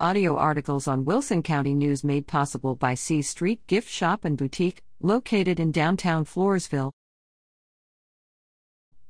[0.00, 4.82] Audio articles on Wilson County News made possible by C Street Gift Shop and Boutique,
[5.00, 6.90] located in downtown Floresville.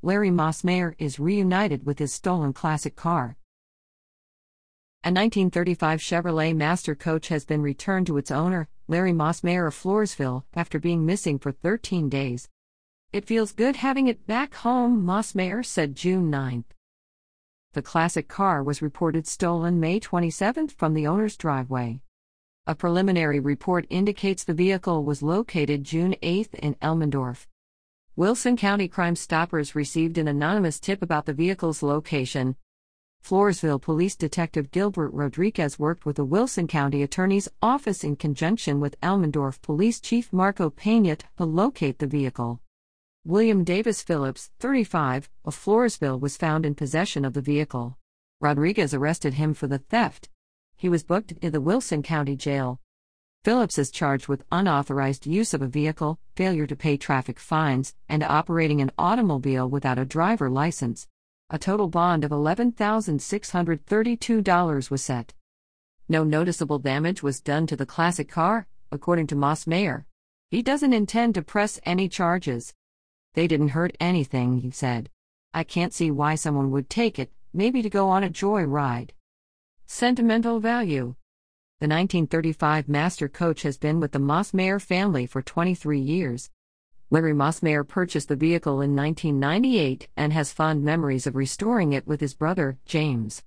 [0.02, 3.38] Larry Mossmayer is reunited with his stolen classic car.
[5.04, 10.44] A 1935 Chevrolet Master Coach has been returned to its owner, Larry Mossmayer of Floresville,
[10.52, 12.50] after being missing for 13 days.
[13.10, 16.66] It feels good having it back home, Mossmayer said June 9.
[17.74, 22.00] The classic car was reported stolen May 27 from the owner's driveway.
[22.68, 27.48] A preliminary report indicates the vehicle was located June 8 in Elmendorf.
[28.14, 32.54] Wilson County Crime Stoppers received an anonymous tip about the vehicle's location.
[33.24, 39.00] Floresville Police Detective Gilbert Rodriguez worked with the Wilson County Attorney's Office in conjunction with
[39.00, 42.60] Elmendorf Police Chief Marco Peñat to locate the vehicle.
[43.26, 47.96] William Davis Phillips, 35, of Floresville was found in possession of the vehicle.
[48.38, 50.28] Rodriguez arrested him for the theft.
[50.76, 52.82] He was booked in the Wilson County Jail.
[53.42, 58.22] Phillips is charged with unauthorized use of a vehicle, failure to pay traffic fines, and
[58.22, 61.08] operating an automobile without a driver license.
[61.48, 65.32] A total bond of $11,632 was set.
[66.10, 70.04] No noticeable damage was done to the classic car, according to Mossmayer.
[70.50, 72.74] He doesn't intend to press any charges.
[73.34, 75.10] They didn't hurt anything, he said.
[75.52, 79.12] I can't see why someone would take it, maybe to go on a joy ride.
[79.86, 81.14] Sentimental value.
[81.80, 86.50] The 1935 Master Coach has been with the Mossmayer family for 23 years.
[87.10, 92.20] Larry Mossmayer purchased the vehicle in 1998 and has fond memories of restoring it with
[92.20, 93.42] his brother, James.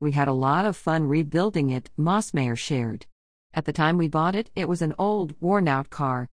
[0.00, 3.06] We had a lot of fun rebuilding it, Mossmayer shared.
[3.54, 6.28] At the time we bought it, it was an old, worn out car,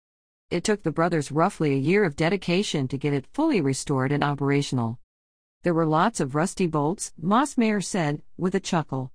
[0.53, 4.22] it took the brothers roughly a year of dedication to get it fully restored and
[4.22, 4.98] operational.
[5.62, 9.12] There were lots of rusty bolts, Mossmayer said, with a chuckle.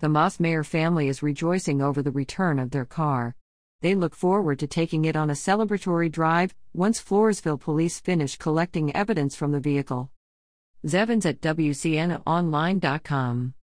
[0.00, 3.34] The Mossmayer family is rejoicing over the return of their car.
[3.80, 8.94] They look forward to taking it on a celebratory drive once Floresville police finish collecting
[8.94, 10.10] evidence from the vehicle.
[10.84, 13.54] Zevins at WCNOnline.com